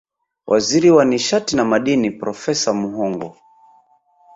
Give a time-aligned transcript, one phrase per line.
[0.47, 3.35] Waziri wa nishati na Madini Profesa Muhongo